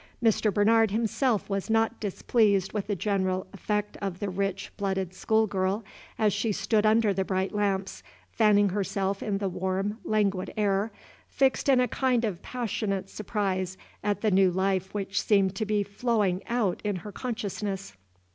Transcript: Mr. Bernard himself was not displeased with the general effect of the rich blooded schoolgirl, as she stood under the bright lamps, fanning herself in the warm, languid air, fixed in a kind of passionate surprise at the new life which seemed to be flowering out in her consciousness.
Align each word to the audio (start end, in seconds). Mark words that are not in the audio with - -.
Mr. 0.23 0.51
Bernard 0.51 0.89
himself 0.89 1.47
was 1.47 1.69
not 1.69 1.99
displeased 1.99 2.73
with 2.73 2.87
the 2.87 2.95
general 2.95 3.45
effect 3.53 3.97
of 3.97 4.19
the 4.19 4.31
rich 4.31 4.71
blooded 4.75 5.13
schoolgirl, 5.13 5.83
as 6.17 6.33
she 6.33 6.51
stood 6.51 6.87
under 6.87 7.13
the 7.13 7.23
bright 7.23 7.53
lamps, 7.53 8.01
fanning 8.31 8.69
herself 8.69 9.21
in 9.21 9.37
the 9.37 9.47
warm, 9.47 9.99
languid 10.03 10.51
air, 10.57 10.91
fixed 11.29 11.69
in 11.69 11.79
a 11.79 11.87
kind 11.87 12.25
of 12.25 12.41
passionate 12.41 13.11
surprise 13.11 13.77
at 14.03 14.21
the 14.21 14.31
new 14.31 14.49
life 14.49 14.91
which 14.91 15.21
seemed 15.21 15.53
to 15.53 15.67
be 15.67 15.83
flowering 15.83 16.41
out 16.47 16.81
in 16.83 16.95
her 16.95 17.11
consciousness. 17.11 17.93